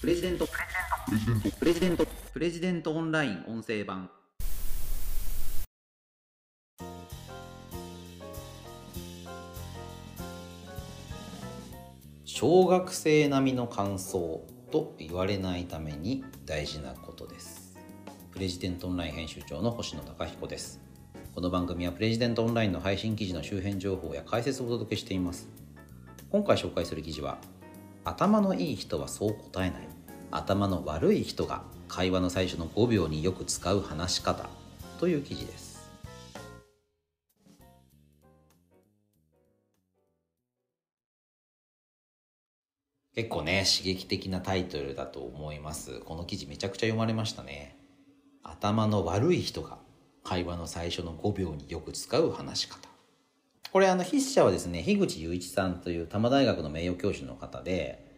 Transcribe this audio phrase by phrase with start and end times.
[0.00, 0.48] プレジデント。
[1.58, 2.06] プレジデント。
[2.32, 4.08] プレジデントオンライン音声版。
[12.24, 17.76] 小学生並みの感想と言われないために大事なことです。
[18.32, 20.80] プレジデントオンライン編集長の星野貴彦です。
[21.34, 25.46] この番組はプレジデントオンラインの配信記事の周辺情報や解説をお届けしています。
[26.30, 27.36] 今回紹介する記事は
[28.02, 29.89] 頭のいい人はそう答えない。
[30.32, 34.48] 頭の悪い人が会話の最初の5秒によく使う話し方
[35.00, 35.70] という記事です。
[43.12, 45.98] 結構ね刺激的なタイトルだと思います。
[46.00, 47.76] この記事めちゃくちゃ読まれましたね。
[48.44, 49.78] 頭の悪い人が
[50.22, 52.88] 会話の最初の5秒によく使う話し方。
[53.72, 58.09] これあの筆者はですね樋口雄一さんという多摩大学の名誉教授の方で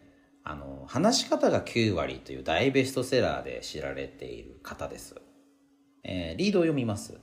[0.43, 5.15] あの話し方が9割という大ベストセラーで知られている方です、
[6.03, 7.17] えー、リードを読みます。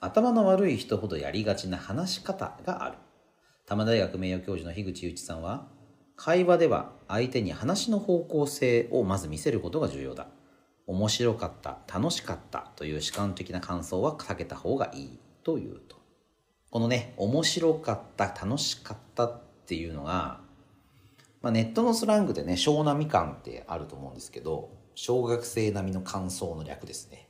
[0.00, 2.98] 頭の悪い人ほどやりがちな話し方がある。
[3.66, 5.68] 多摩大学名誉教授の樋口雄一さんは
[6.16, 10.28] 会話では相手に話の方向性をまず見せることが重要だ。
[10.86, 15.96] 面白かった楽しかったという主観的な感想は避けた方がいいというと。
[16.70, 20.40] このね面白かった楽しかったっていうのが、
[21.46, 27.28] まあ、ネットのスラングでね小並感ってあると思うんですけど小学生並みの感想の略ですね。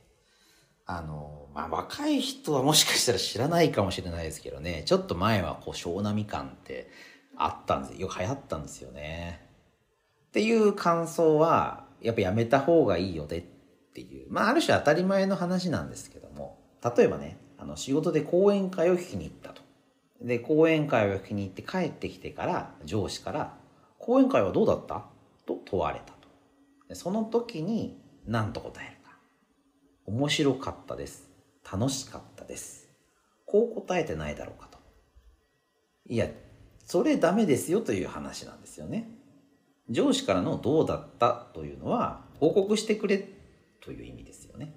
[0.87, 6.89] あのまあ若い人はもしかしたら知らないかもしれないですけどねちょっと前はこう小並感って
[7.35, 9.45] あったんですよく流行ったんですよね。
[10.29, 13.43] っていう感想はやっぱやめた方がいいよねっ
[13.93, 14.31] ていう。
[14.31, 19.61] まあある種当たり前の話なんですけども例えばねあの仕事で講演会を聞きに行ったと。
[20.23, 23.53] で講演会を聞きに行って帰ってきてから上司から
[24.07, 25.05] 「講演会はどうだった?」
[25.45, 29.17] と問われたとその時に何と答えるか
[30.07, 31.29] 「面白かったです」
[31.69, 32.89] 「楽しかったです」
[33.45, 34.77] こう答えてないだろうかと
[36.07, 36.29] いや
[36.85, 39.09] それダメですよという話なんですよね
[39.89, 43.29] 上司からのどうだったというのは報告してくれ
[43.81, 44.75] という意味ですよね。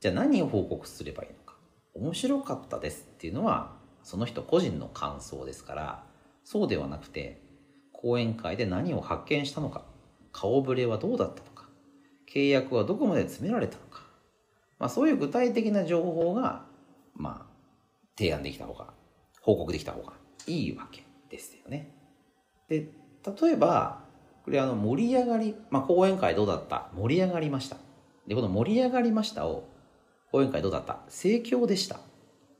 [0.00, 1.56] じゃあ何を報告すればいいのか。
[1.94, 6.06] 面白かったですっていうのはその人個人の感想ですから
[6.42, 7.47] そうではなくて
[8.00, 9.82] 講演会で何を発見したのか
[10.32, 11.68] 顔ぶれはどうだったのか
[12.32, 14.02] 契約はどこまで詰められたのか、
[14.78, 16.64] まあ、そういう具体的な情報が
[17.14, 17.52] まあ
[18.16, 18.86] 提案できた方が
[19.40, 20.12] 報告できた方が
[20.46, 21.92] いいわけですよね。
[22.68, 22.88] で
[23.40, 24.06] 例えば
[24.44, 26.88] これあの盛り上がり、まあ、講演会どうだった？
[26.94, 27.76] 盛り上がりました。
[28.26, 29.68] で、この盛り上がりましたを、
[30.32, 31.00] 講演会どうだった？
[31.08, 32.00] 盛況でした。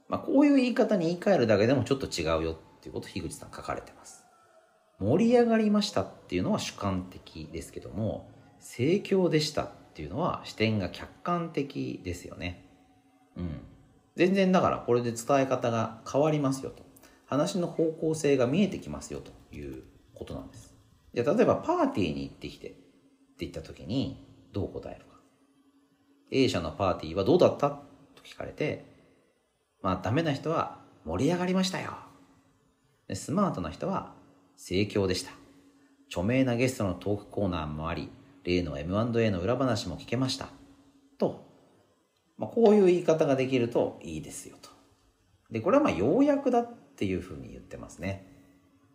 [0.06, 4.22] まあ、こういう言い方に言い換えるだけでもちょっと違うよっていうことを樋口さん書かれてます。
[4.98, 12.68] 盛り上がりましたっていうのは主観的ですけども、盛況でしたっていうのは視点が客観的ですよね。
[13.36, 13.60] うん。
[14.16, 16.82] 全然だからこれで伝え方が変わりますよと。
[17.26, 20.74] 話の方向性が見えてきますよということなんです。
[21.14, 22.78] じゃあ例えばパーティーに行ってきてって
[23.40, 25.20] 言った時にどう答えるか。
[26.32, 27.70] A 社のパーティーはどうだった？
[27.70, 27.84] と
[28.24, 28.84] 聞かれて、
[29.80, 31.92] まあダメな人は盛り上がりましたよ。
[33.06, 34.14] でスマートな人は
[34.58, 35.30] 盛況でした。
[36.08, 38.10] 著名なゲストのトークコーナーもあり、
[38.44, 40.48] 例の M&A の裏話も聞けました。
[41.16, 41.46] と、
[42.36, 44.68] まあ、こういう言い方ができるといいですよと。
[45.50, 48.26] で、これはまあ要約だっていうふうに言ってますね。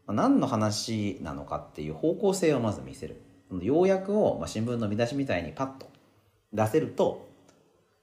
[0.05, 3.21] まあ何の話なのかっていう方向性をまず見せる
[3.61, 5.89] 要約を、まあ、新聞の見出しみたいにパッと
[6.51, 7.29] 出せると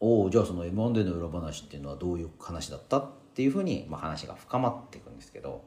[0.00, 5.62] おおじゃあその M&A の裏話っていうのはどういう話だったっていうふうに、まあ、話が深まっていくんですけど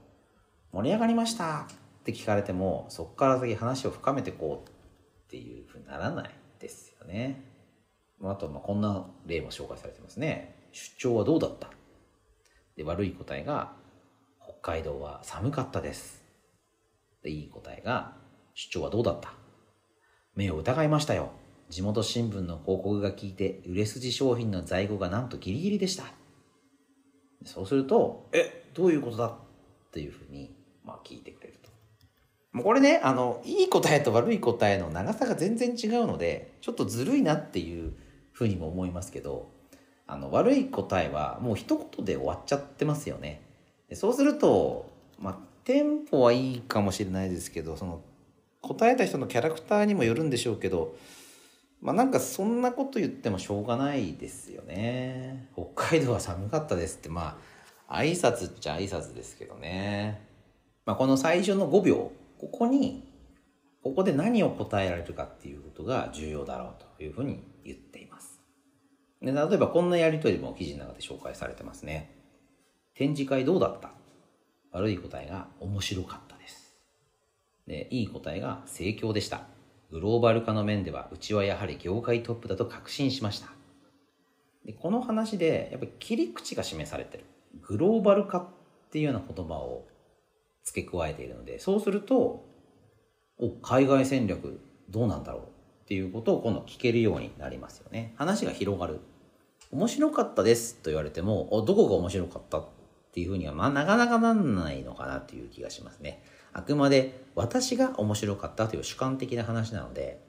[0.71, 1.67] 盛り上がりました
[2.03, 4.71] って聞かれてもそこから先話を深めていこうっ
[5.29, 7.41] ていうふうにならないですよね。
[8.21, 10.67] あとまあこんな例も紹介されてますね。
[10.73, 11.69] 出張はどうだった？
[12.75, 13.73] で悪い答えが
[14.41, 16.21] 北海道は寒かったです。
[17.23, 18.17] でいい答えが
[18.53, 19.33] 出張はどうだった？
[20.35, 21.31] 目を疑いましたよ
[21.69, 26.05] 地元新聞の広告が聞いて売れ筋商品の在庫がなんとギリギリでした
[27.45, 29.27] そうするとえどういうことだ？
[29.27, 29.35] っ
[29.91, 31.59] ていうふうに、まあ、聞いてくれる
[32.53, 37.93] もうこれねあのいい答えと悪い答えの長さが全然違うのでちょっとずるいなっていう
[38.31, 39.49] ふうにも思いますけど
[40.05, 43.41] あの悪い答えはもう一言で終わっちゃってますよね。
[43.89, 48.01] でそうすると、まあ、テンポはいいかもしれないですけどその
[48.61, 50.95] 答えた人のキャラクターにもよるんでしょうけど
[51.81, 55.49] まあなんかそんなこと言ってもしょうがないですよね。
[55.53, 57.09] 北海道は寒かったですって。
[57.09, 57.53] まあ
[57.93, 60.21] 挨拶っちゃ挨拶ですけどね、
[60.85, 62.11] まあ、この最初の5秒
[62.51, 63.07] ここに
[63.81, 68.41] ここで何を答えられるかっていうことが重要だろうというふうに言っています。
[69.21, 72.15] で例えばこんなやりとりも記事の中で紹介されてますね。
[72.95, 73.91] 展示会どうだった？
[74.71, 76.75] 悪い答えが面白かったです。
[77.65, 79.43] で、いい答えが盛況でした。
[79.89, 83.47] グローバル化の面ではうちはやはり業界トップだと確信しました。
[84.65, 87.25] でこの話でやっぱり切り口が示されてる。
[87.61, 88.47] グローバル化っ
[88.91, 89.87] ていうような言葉を
[90.63, 92.45] 付け加えているので、そうすると
[93.37, 95.45] お海外戦略どうなんだろうっ
[95.87, 98.13] ていうことを今度聞けるようになりますよね。
[98.17, 98.99] 話が広がる。
[99.71, 102.67] 面白かったですと言われてもおどこが面白かったっ
[103.11, 106.23] ていうふうにはまあなかなかなんないのかなっていう気がしますね。
[106.53, 110.19] あくまで私が面白かったという主観的な話なので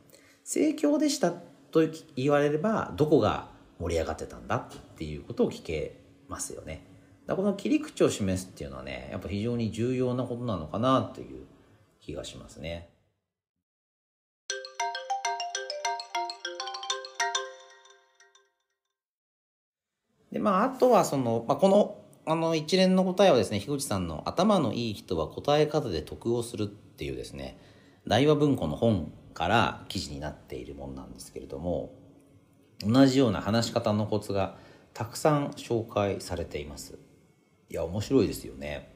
[0.45, 1.83] 盛況でしたと
[2.17, 3.49] 言われればどこが
[3.79, 6.94] 盛り上がってたんだっていうことを聞けますよね。
[7.27, 11.47] だこの切り口を示すっていうのはねやっぱ非常に重要なことなのかなという
[12.01, 12.91] 気がしますね
[20.35, 27.57] で、まあ、あとはその、まあ、この、あの一連の答えはですね、樋口さんの頭のいい人は答え方で得をするっていうですね、
[28.07, 31.95] 大和文庫の本から記事になっているものなんですけれども、
[32.85, 34.57] 同じような話し方のコツが
[34.93, 36.99] たくさん紹介されています。
[37.75, 38.95] いや、面白いですよね。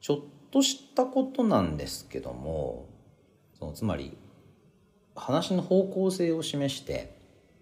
[0.00, 0.18] ちょっ
[0.50, 2.88] としたことなんですけども、
[3.58, 4.16] そのつまり、
[5.14, 7.16] 話の方向性を示して、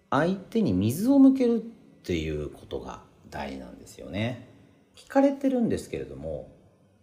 [0.09, 1.65] 相手に水を向けるっ
[2.05, 4.47] ていうことが大事なんですよね
[4.95, 6.49] 聞かれてるんですけれども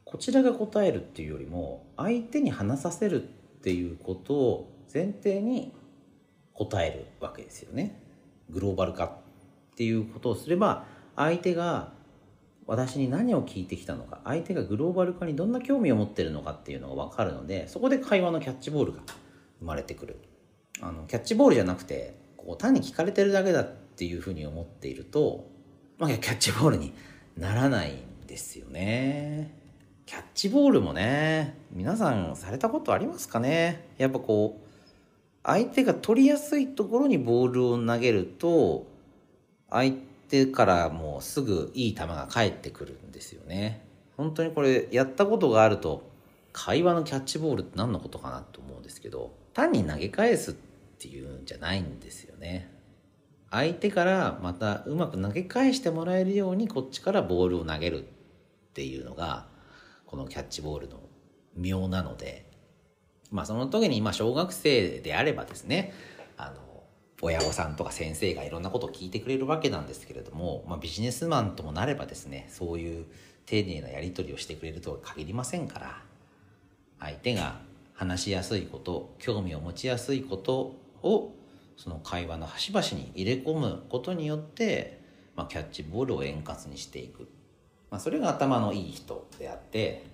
[0.05, 3.27] こちらが答えるっていうよりも相手に話させるっ
[3.63, 5.75] ていうことを前提に
[6.55, 8.01] 答えるわけですよね
[8.49, 9.11] グローバル化っ
[9.77, 10.85] ていうことをすれば
[11.17, 11.93] 相手が
[12.67, 19.01] 私に何を聞いてきたのか相手がグローバル化にどんな興味を持ってるのかっていうのが分かるのでそこで会話のキャッチボールが
[19.59, 20.21] 生まれてくる
[20.81, 25.51] あのキャッチボールじゃなくてこう単に聞かれてるだけだっていうふうに思っていると
[25.99, 26.93] まあ、キャッチボールに
[27.37, 29.55] ならないんですよね。
[30.05, 33.89] キャッチボールもね、皆さんされたことありますかね？
[33.99, 34.69] やっぱこう、
[35.45, 38.89] 相手が取りやすいところにボールを投げると、
[39.71, 40.01] 相手
[40.33, 43.85] てからもうすぐいい球が返ってくるんですよね。
[44.17, 46.11] 本当にこれやったことがあると、
[46.55, 50.55] 会話のキャッチボールって何のことかなと思うんですけど、単に投げ返すっ
[50.99, 52.73] ていうんじゃないんですよね。
[53.51, 58.07] 相手からまたうまく投げ返してもらえるようにこっちからボールを投げるっ
[58.73, 59.47] ていうのが
[60.07, 61.01] このキャッチボールの
[61.55, 62.51] 妙なので
[63.31, 65.93] まあその時にま小学生であればですね
[66.39, 66.72] あの
[67.25, 73.07] 親御さんとか先生がいろんなことを聞いてくれるわけなんですけれども、まあ、ビジネスマンともなればですねそういう
[73.47, 76.03] 丁寧なやり取りをしてくれるとは限りませんから
[76.99, 77.61] 相手が
[77.95, 81.33] 話しやすいこと興味を持ちやすいことを
[81.77, 85.01] その会話の端々に入れ込むことによって、
[85.37, 87.29] まあ、キャッチボールを円滑にしていく、
[87.91, 90.05] まあ、それが頭のいい人であって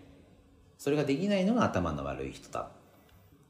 [0.77, 2.71] それができないのが頭の悪い人だ。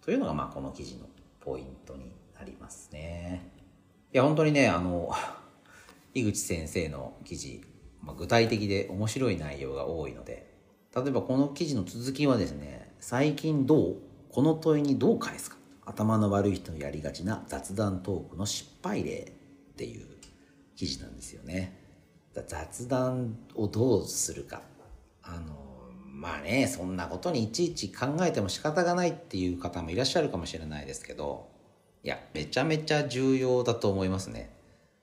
[0.00, 1.06] というのがまあこの記事の
[1.40, 3.50] ポイントになりますね。
[4.12, 5.12] いや本当にねあの
[6.14, 7.62] 井口先生の記事、
[8.02, 10.55] まあ、具体的で面白い内容が多いので
[10.94, 13.96] 例えばこの記事の続きはですね最近どう
[14.31, 19.33] この問いにどう返すか頭の悪い人のやりがちな雑談トークの失敗例
[19.73, 20.07] っていう
[20.76, 21.76] 記事なんですよね。
[22.47, 24.62] 雑談をどうするか。
[25.23, 25.57] あの、
[26.04, 31.49] まあね、そんなことにいちいち考えても仕方がないっていう方もいらっしゃるかもしれないですけど、
[32.02, 34.50] いや、めちゃめちゃ重要だと思いますね。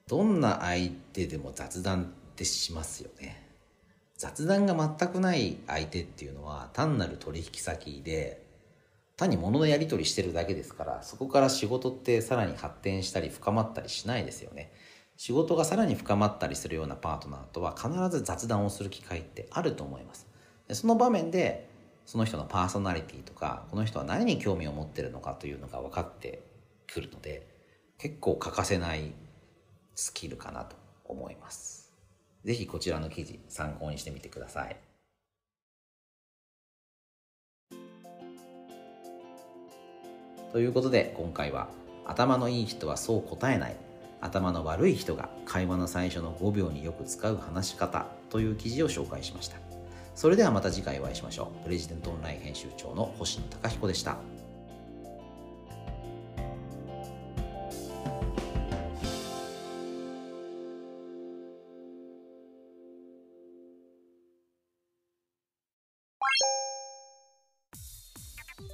[0.07, 3.45] どんな相手でも雑談ってしますよね。
[4.17, 8.45] 雑談が全くない相手っていうのは単なる取引先で
[9.17, 14.71] 単に物のやり取りしてるだけですからそこから仕事ってさらに発展したり深まったりしないですよね
[15.17, 20.27] 仕事がさらに深まったりするようなパートナーとは必ず雑談をする機会ってあると思います
[20.67, 21.69] でその場面で
[22.05, 26.43] その人のパーソナリティとかこの人は何に興味を持ってるのかというのが分かって
[26.87, 27.47] くるので
[27.97, 29.13] 結構欠かせない
[29.95, 30.75] スキルかなと
[31.05, 31.93] 思います。
[32.43, 34.77] 是非こちらの記事参考にしてみてください。
[40.51, 41.67] ということで今回は
[42.05, 43.75] 頭のいい人はそう答えない
[44.21, 49.57] 頭の悪い人が会話の最初の5秒によく使う話し方という記事を紹介しました。
[50.15, 51.63] それではまた次回お会いしましょう。
[51.65, 54.17] プレジデントオンライン編集長の星野貴彦でした。